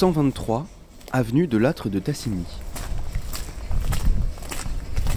[0.00, 0.66] 123,
[1.12, 2.46] avenue de l'Âtre de Tassigny.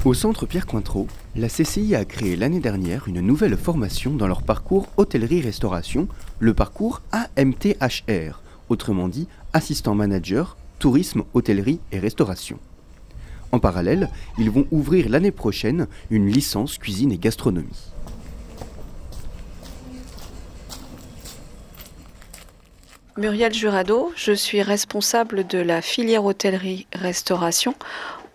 [0.03, 1.07] Au centre Pierre Cointreau,
[1.37, 6.09] la CCI a créé l'année dernière une nouvelle formation dans leur parcours hôtellerie-restauration,
[6.39, 12.59] le parcours AMTHR, autrement dit assistant manager, tourisme, hôtellerie et restauration.
[13.53, 17.93] En parallèle, ils vont ouvrir l'année prochaine une licence cuisine et gastronomie.
[23.15, 27.75] Muriel Jurado, je suis responsable de la filière hôtellerie-restauration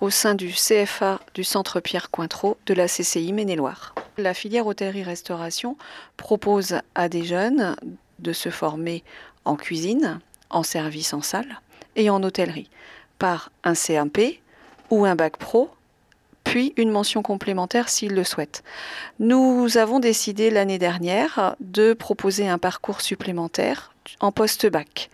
[0.01, 3.97] au sein du CFA du Centre Pierre Cointreau de la CCI Maine-et-Loire.
[4.19, 5.77] La filière hôtellerie-restauration
[6.17, 7.75] propose à des jeunes
[8.21, 9.03] de se former
[9.45, 11.61] en cuisine, en service en salle
[11.97, 12.71] et en hôtellerie
[13.19, 14.41] par un CMP
[14.91, 15.71] ou un bac pro
[16.45, 18.63] puis une mention complémentaire s'ils le souhaitent.
[19.19, 25.11] Nous avons décidé l'année dernière de proposer un parcours supplémentaire en post-bac.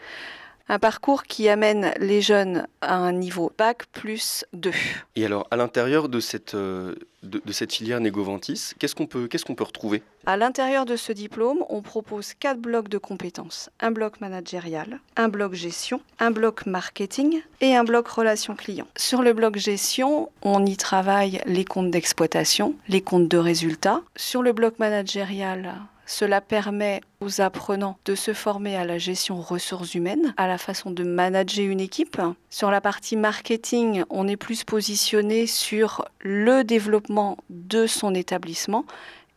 [0.67, 4.71] Un parcours qui amène les jeunes à un niveau bac plus 2.
[5.15, 9.45] Et alors, à l'intérieur de cette, euh, de, cette filière Négovantis, qu'est-ce qu'on peut, qu'est-ce
[9.45, 10.03] qu'on peut retrouver?
[10.25, 13.69] À l'intérieur de ce diplôme, on propose quatre blocs de compétences.
[13.81, 18.89] Un bloc managérial, un bloc gestion, un bloc marketing et un bloc relations clients.
[18.97, 24.01] Sur le bloc gestion, on y travaille les comptes d'exploitation, les comptes de résultats.
[24.17, 25.75] Sur le bloc managérial,
[26.07, 30.91] cela permet aux apprenants de se former à la gestion ressources humaines, à la façon
[30.91, 32.21] de manager une équipe.
[32.51, 38.85] Sur la partie marketing, on est plus positionné sur le développement de son établissement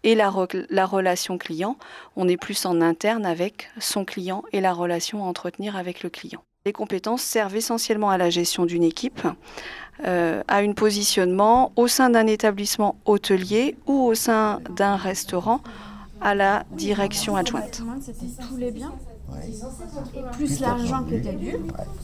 [0.04, 1.78] et la, relation client.
[2.16, 6.10] On est plus en interne avec son client et la relation à entretenir avec le
[6.10, 6.44] client.
[6.66, 9.22] Les compétences servent essentiellement à la gestion d'une équipe,
[10.06, 15.62] euh, à un positionnement au sein d'un établissement hôtelier ou au sein d'un restaurant
[16.22, 17.82] à la direction adjointe.
[18.02, 18.94] C'était tous les biens
[19.46, 21.56] et plus l'argent que tu as dû,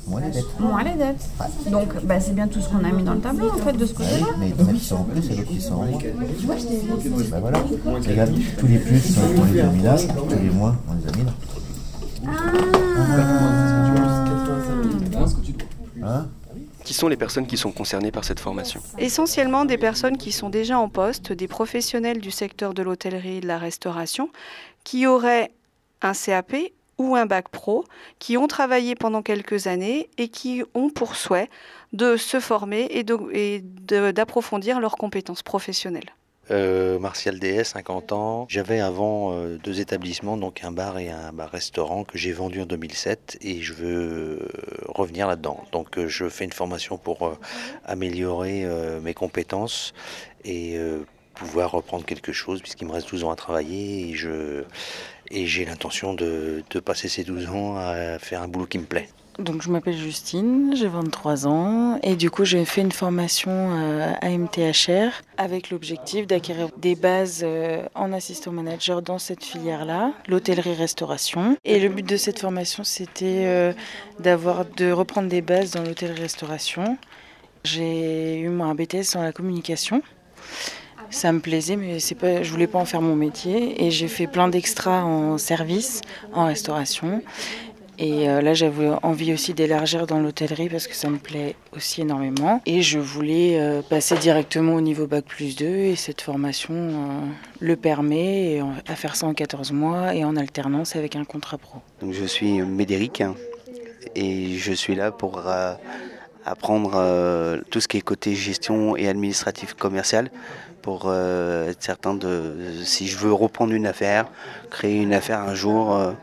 [0.08, 0.60] moins les dettes.
[0.60, 1.30] Moins les dettes.
[1.72, 3.86] Donc bah, c'est bien tout ce qu'on a mis dans le tableau en fait de
[3.86, 4.28] ce côté-là.
[4.38, 6.00] mais il y en a qui sont en plus et d'autres qui sont en moins.
[7.32, 10.94] Bah voilà, regarde, tous les plus on les a mis là, tous les moins on
[10.96, 11.32] les a mis là.
[16.06, 16.20] Ah.
[16.20, 16.28] Hein
[16.84, 18.82] qui les personnes qui sont concernées par cette formation?
[18.98, 23.42] Essentiellement des personnes qui sont déjà en poste, des professionnels du secteur de l'hôtellerie et
[23.42, 24.30] de la restauration,
[24.84, 25.52] qui auraient
[26.02, 26.56] un CAP
[26.98, 27.86] ou un bac pro,
[28.20, 31.50] qui ont travaillé pendant quelques années et qui ont pour souhait
[31.92, 36.12] de se former et d'approfondir leurs compétences professionnelles.
[36.52, 38.46] Euh, Martial DS, 50 ans.
[38.50, 42.66] J'avais avant euh, deux établissements, donc un bar et un bar-restaurant que j'ai vendu en
[42.66, 44.50] 2007 et je veux euh,
[44.90, 45.64] revenir là-dedans.
[45.72, 47.38] Donc je fais une formation pour
[47.86, 48.66] améliorer
[49.02, 49.94] mes compétences
[50.44, 50.78] et
[51.34, 54.14] pouvoir reprendre quelque chose puisqu'il me reste 12 ans à travailler
[55.32, 58.86] et j'ai l'intention de, de passer ces 12 ans à faire un boulot qui me
[58.86, 59.08] plaît.
[59.40, 64.14] Donc je m'appelle Justine, j'ai 23 ans et du coup j'ai fait une formation euh,
[64.22, 71.58] à MTHR avec l'objectif d'acquérir des bases euh, en assistant manager dans cette filière-là, l'hôtellerie-restauration.
[71.66, 73.74] Et le but de cette formation c'était euh,
[74.20, 76.98] d'avoir de reprendre des bases dans l'hôtellerie-restauration.
[77.64, 80.04] J'ai eu un BTS dans la communication.
[81.10, 83.86] Ça me plaisait, mais c'est pas, je voulais pas en faire mon métier.
[83.86, 86.02] Et j'ai fait plein d'extras en service,
[86.34, 87.22] en restauration.
[88.00, 92.02] Et euh, là, j'avais envie aussi d'élargir dans l'hôtellerie parce que ça me plaît aussi
[92.02, 92.62] énormément.
[92.66, 97.20] Et je voulais euh, passer directement au niveau Bac plus 2 et cette formation euh,
[97.60, 101.80] le permet à faire ça en 14 mois et en alternance avec un contrat pro.
[102.02, 103.24] Donc je suis Médéric
[104.16, 105.42] et je suis là pour
[106.46, 110.30] apprendre tout ce qui est côté gestion et administratif commercial
[110.82, 114.26] pour être certain de si je veux reprendre une affaire,
[114.70, 116.16] créer une affaire un jour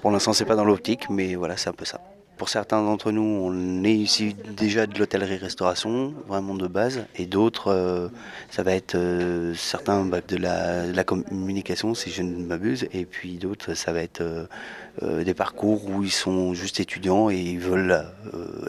[0.00, 2.00] pour l'instant, c'est pas dans l'optique, mais voilà, c'est un peu ça.
[2.36, 7.72] Pour certains d'entre nous, on est ici déjà de l'hôtellerie-restauration, vraiment de base, et d'autres,
[7.72, 8.08] euh,
[8.48, 13.38] ça va être euh, certains bah, de, la, communication, si je ne m'abuse, et puis
[13.38, 14.20] d'autres, ça va être
[15.02, 18.04] euh, des parcours où ils sont juste étudiants et ils veulent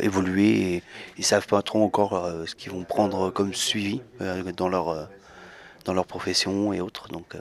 [0.01, 0.83] évoluer et
[1.19, 4.01] ils savent pas trop encore ce qu'ils vont prendre comme suivi
[4.57, 5.09] dans leur
[5.86, 7.07] dans leur profession et autres.
[7.07, 7.36] Donc,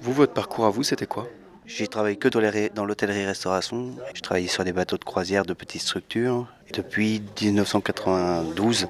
[0.00, 1.28] vous, votre parcours à vous, c'était quoi?
[1.66, 2.28] J'ai travaillé que
[2.74, 3.92] dans l'hôtellerie-restauration.
[4.14, 8.88] Je travaillé sur des bateaux de croisière de petites structures depuis 1992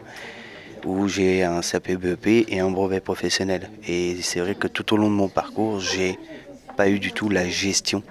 [0.84, 3.70] où j'ai un CAP BEP et un brevet professionnel.
[3.86, 6.18] Et c'est vrai que tout au long de mon parcours, j'ai
[6.76, 8.02] pas eu du tout la gestion.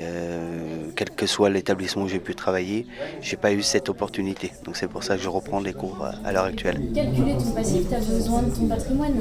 [0.00, 0.76] Euh,
[1.16, 2.86] que soit l'établissement où j'ai pu travailler,
[3.22, 4.52] j'ai pas eu cette opportunité.
[4.64, 6.80] Donc c'est pour ça que je reprends les cours euh, à l'heure actuelle.
[6.94, 9.14] Calculer ton passif, tu as besoin de ton patrimoine.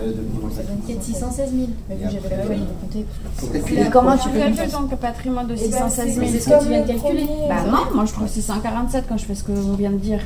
[0.55, 1.67] Ça donne peut-être 616 000.
[1.89, 3.89] Mais j'avais la de compter.
[3.91, 7.27] Comment tu calcules ton patrimoine de 616 000 C'est ce que tu viens de calculer.
[7.47, 10.19] Bah non, moi je trouve 647 quand je fais ce qu'on vient de dire.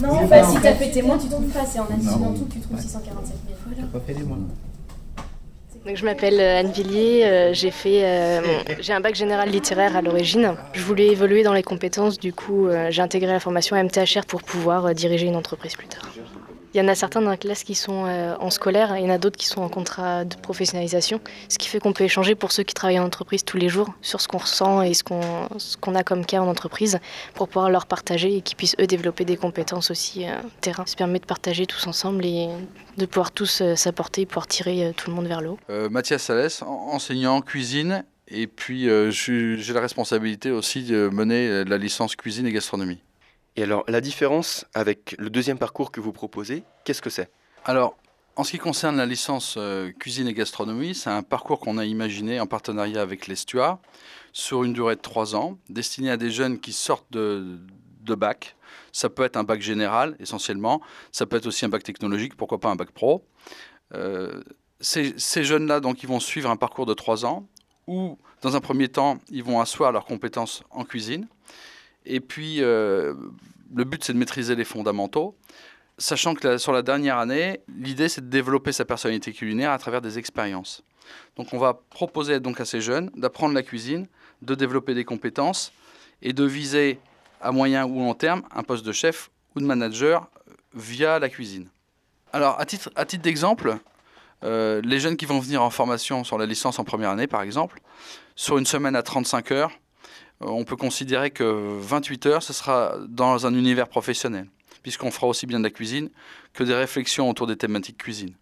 [0.00, 1.66] Non, bah, si tu as fait témoin, tu trouves pas.
[1.66, 3.76] C'est en additionnant tout que tu trouves 647 000.
[3.76, 4.38] J'ai pas fait les mois.
[5.86, 8.40] Donc, je m'appelle euh, Anne Villiers, euh, j'ai fait euh,
[8.80, 10.54] j'ai un bac général littéraire à l'origine.
[10.74, 14.94] Je voulais évoluer dans les compétences, du coup j'ai intégré la formation MTHR pour pouvoir
[14.94, 16.08] diriger une entreprise plus tard.
[16.72, 19.06] Il y en a certains dans la classe qui sont euh, en scolaire, il y
[19.06, 22.36] en a d'autres qui sont en contrat de professionnalisation, ce qui fait qu'on peut échanger
[22.36, 25.02] pour ceux qui travaillent en entreprise tous les jours sur ce qu'on ressent et ce
[25.02, 27.00] qu'on a comme cas en entreprise
[27.34, 30.84] pour pouvoir leur partager et qu'ils puissent eux développer des compétences aussi euh, terrain.
[30.86, 32.48] Ça permet de partager tous ensemble et
[32.96, 35.58] de pouvoir tous euh, s'apporter, pouvoir tirer tout le monde vers le haut.
[35.90, 42.14] Mathias Salès, enseignant en cuisine et puis j'ai la responsabilité aussi de mener la licence
[42.14, 43.00] cuisine et gastronomie.
[43.56, 47.30] Et alors, la différence avec le deuxième parcours que vous proposez, qu'est-ce que c'est?
[47.64, 47.96] Alors,
[48.36, 51.84] en ce qui concerne la licence euh, cuisine et gastronomie, c'est un parcours qu'on a
[51.84, 53.80] imaginé en partenariat avec l'Estua
[54.32, 57.58] sur une durée de trois ans, destiné à des jeunes qui sortent de,
[58.06, 58.56] bac.
[58.92, 60.80] Ça peut être un bac général essentiellement,
[61.12, 63.24] ça peut être aussi un bac technologique, pourquoi pas un bac pro.
[63.94, 64.42] Euh,
[64.80, 67.46] ces, ces jeunes-là, donc, ils vont suivre un parcours de trois ans
[67.86, 71.28] où, dans un premier temps, ils vont asseoir leurs compétences en cuisine.
[72.06, 73.14] Et puis, euh,
[73.74, 75.36] le but, c'est de maîtriser les fondamentaux,
[75.98, 80.00] sachant que sur la dernière année, l'idée, c'est de développer sa personnalité culinaire à travers
[80.00, 80.82] des expériences.
[81.36, 84.06] Donc, on va proposer donc à ces jeunes d'apprendre la cuisine,
[84.42, 85.72] de développer des compétences
[86.22, 86.98] et de viser
[87.40, 90.28] à moyen ou long terme un poste de chef ou de manager
[90.74, 91.68] via la cuisine.
[92.32, 93.76] Alors, à titre, d'exemple,
[94.44, 97.42] euh, les jeunes qui vont venir en formation sur la licence en première année, par
[97.42, 97.80] exemple,
[98.36, 99.72] sur une semaine à 35 heures,
[100.40, 101.44] on peut considérer que
[101.80, 104.46] 28 heures, ce sera dans un univers professionnel,
[104.82, 106.10] puisqu'on fera aussi bien de la cuisine
[106.54, 108.34] que des réflexions autour des thématiques cuisine.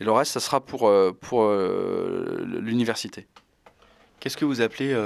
[0.00, 3.26] Et le reste, ça sera pour, euh, pour euh, l'université.
[4.20, 4.96] Qu'est-ce que vous appelez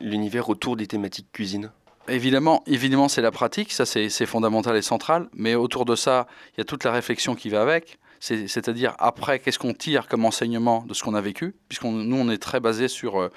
[0.00, 1.70] l'univers autour des thématiques cuisine?
[2.08, 6.58] Évidemment, évidemment c'est la pratique, ça c'est fondamental et central, mais autour de ça, il
[6.58, 10.84] y a toute la réflexion qui va avec, c'est-à-dire après, qu'est-ce qu'on tire comme enseignement
[10.86, 13.30] de ce qu'on a vécu, puisque nous, on est très basé sur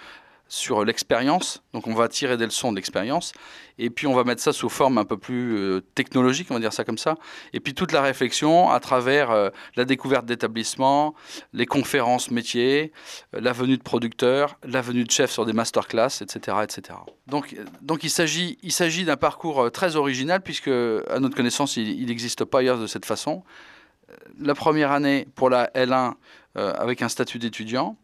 [0.47, 1.63] sur l'expérience.
[1.74, 3.33] Donc on va tirer des leçons de l'expérience.
[3.77, 6.59] Et puis on va mettre ça sous forme un peu plus euh, technologique, on va
[6.59, 7.15] dire ça comme ça.
[7.53, 11.15] Et puis toute la réflexion à travers euh, la découverte d'établissements,
[11.53, 12.92] les conférences métiers,
[13.33, 16.57] euh, la venue de producteurs, la venue de chefs sur des masterclass, etc.
[16.63, 17.00] etc.
[17.27, 22.06] Donc, donc il s'agit, il s'agit d'un parcours très original puisque, à notre connaissance, il
[22.06, 23.44] n'existe pas ailleurs de cette façon.
[24.39, 26.13] La première année pour la L1
[26.56, 27.97] avec un statut d'étudiant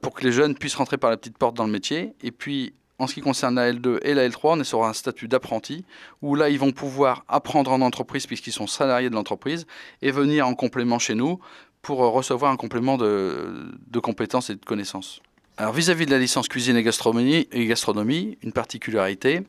[0.00, 2.14] pour que les jeunes puissent rentrer par la petite porte dans le métier.
[2.22, 4.92] Et puis, en ce qui concerne la L2 et la L3, on est sur un
[4.92, 5.84] statut d'apprenti,
[6.22, 9.66] où là, ils vont pouvoir apprendre en entreprise puisqu'ils sont salariés de l'entreprise
[10.00, 11.40] et venir en complément chez nous
[11.82, 15.20] pour recevoir un complément de, compétences et de connaissances.
[15.56, 19.42] Alors vis-à-vis de la licence cuisine et gastronomie, et gastronomie une particularité,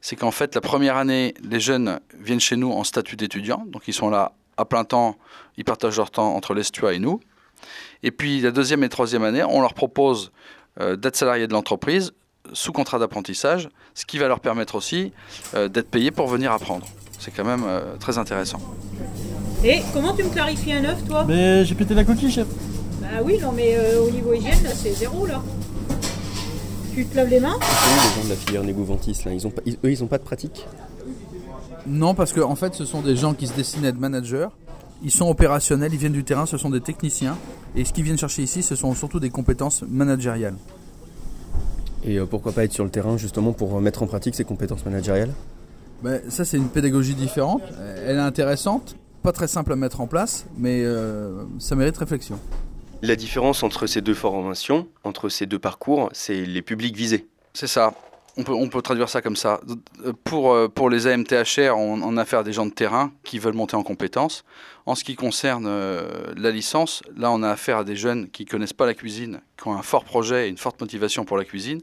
[0.00, 3.82] c'est qu'en fait la première année, les jeunes viennent chez nous en statut d'étudiant, donc
[3.86, 5.16] ils sont là à plein temps,
[5.58, 7.20] ils partagent leur temps entre l'Estua et nous.
[8.02, 10.32] Et puis la deuxième et troisième année, on leur propose
[10.80, 12.12] euh, d'être salariés de l'entreprise
[12.52, 15.12] sous contrat d'apprentissage, ce qui va leur permettre aussi
[15.54, 16.86] euh, d'être payés pour venir apprendre.
[17.18, 18.60] C'est quand même euh, très intéressant.
[19.62, 21.24] Et comment tu me clarifies un œuf, toi?
[21.28, 22.46] Mais j'ai pété la coquille, chef.
[23.00, 25.42] Bah oui, non, mais au niveau hygiène, c'est zéro, là.
[26.94, 27.58] Tu te laves les mains?
[27.60, 30.24] Les gens de la filière Négouventis, là, ils ont pas, eux, ils n'ont pas de
[30.24, 30.66] pratique?
[31.86, 34.48] Non, parce qu'en en fait, ce sont des gens qui se destinent à être managers
[35.02, 37.36] ils sont opérationnels, ils viennent du terrain, ce sont des techniciens.
[37.76, 40.56] Et ce qu'ils viennent chercher ici, ce sont surtout des compétences managériales.
[42.04, 44.84] Et euh, pourquoi pas être sur le terrain justement pour mettre en pratique ces compétences
[44.84, 45.32] managériales?
[46.02, 47.62] Ben, Ça, c'est une pédagogie différente.
[48.06, 52.38] Elle est intéressante, pas très simple à mettre en place, mais euh, ça mérite réflexion.
[53.02, 57.26] La différence entre ces deux formations, entre ces deux parcours, c'est les publics visés.
[57.54, 57.94] C'est ça.
[58.48, 59.60] On peut, traduire ça comme ça.
[60.24, 63.38] Pour, euh, pour les AMTHR, on, on a affaire à des gens de terrain qui
[63.38, 64.44] veulent monter en compétences.
[64.86, 68.44] En ce qui concerne euh, la licence, là, on a affaire à des jeunes qui
[68.44, 71.44] connaissent pas la cuisine, qui ont un fort projet et une forte motivation pour la
[71.44, 71.80] cuisine,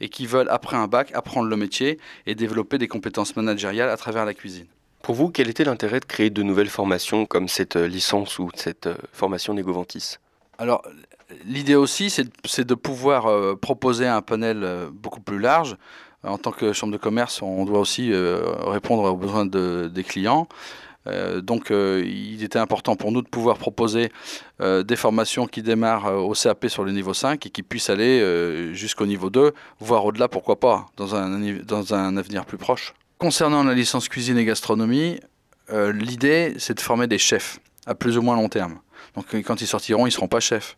[0.00, 3.96] et qui veulent, après un bac, apprendre le métier et développer des compétences managériales à
[3.96, 4.66] travers la cuisine.
[5.02, 8.50] Pour vous, quel était l'intérêt de créer de nouvelles formations comme cette euh, licence ou
[8.54, 10.16] cette formation Négovantis
[10.58, 10.82] Alors,
[11.44, 15.76] L'idée aussi, c'est de pouvoir euh, proposer un panel euh, beaucoup plus large.
[16.22, 20.48] En tant que chambre de commerce, on doit aussi euh, répondre aux besoins des clients.
[21.40, 24.10] donc il était important pour nous de pouvoir proposer
[24.58, 29.06] des formations qui démarrent au CAP sur le niveau 5 et qui puissent aller jusqu'au
[29.06, 32.92] niveau 2, voire au-delà, pourquoi pas, dans un, dans un avenir plus proche.
[33.18, 35.20] Concernant la licence cuisine et gastronomie,
[35.70, 38.80] l'idée c'est de former des chefs à plus ou moins long terme.
[39.14, 40.76] Donc quand ils sortiront, ils ne seront pas chefs.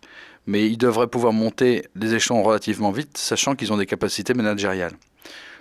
[0.48, 4.94] Mais ils devraient pouvoir monter les échelons relativement vite, sachant qu'ils ont des capacités managériales.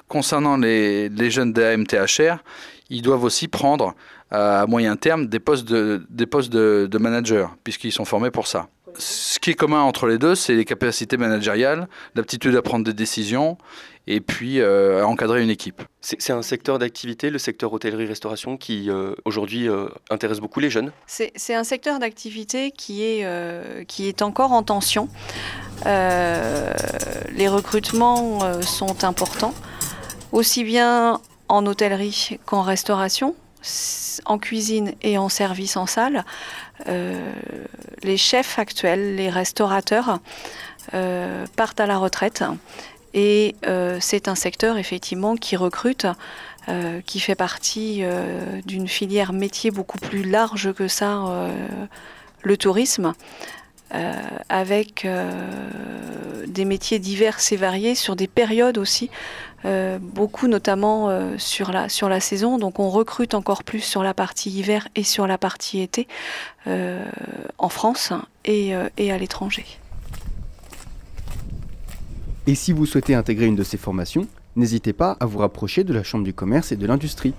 [0.07, 2.37] Concernant les, jeunes d'AMTHR,
[2.89, 3.93] ils doivent aussi prendre
[4.31, 8.47] à moyen terme des postes de, des postes de, de manager, puisqu'ils sont formés pour
[8.47, 8.69] ça.
[8.97, 12.93] Ce qui est commun entre les deux, c'est les capacités managériales, l'aptitude à prendre des
[12.93, 13.57] décisions
[14.07, 15.83] et puis euh, encadrer une équipe.
[16.01, 20.91] C'est un secteur d'activité, le secteur hôtellerie-restauration, qui euh, aujourd'hui euh, intéresse beaucoup les jeunes
[21.05, 25.09] C'est un secteur d'activité qui, est qui est encore en tension.
[25.85, 29.53] les recrutements sont importants,
[30.31, 33.35] aussi bien en hôtellerie qu'en restauration,
[34.25, 36.23] en cuisine et en service en salle.
[36.85, 40.19] les chefs actuels, les restaurateurs,
[41.57, 42.43] partent à la retraite
[43.13, 46.07] et euh, c'est un secteur effectivement qui recrute,
[46.69, 51.49] euh, qui fait partie euh, d'une filière métier beaucoup plus large que ça,
[52.43, 53.13] le tourisme.
[54.49, 55.07] avec
[56.47, 59.09] des métiers divers et variés sur des périodes aussi,
[59.99, 62.57] beaucoup notamment sur, la, saison.
[62.57, 66.07] Donc on recrute encore plus sur la partie hiver et sur la partie été
[66.65, 68.11] en France
[68.43, 69.65] et à l'étranger.
[72.49, 74.25] Et si vous souhaitez intégrer une de ces formations,
[74.55, 77.33] n'hésitez pas à vous rapprocher de la Chambre du commerce et de l'industrie.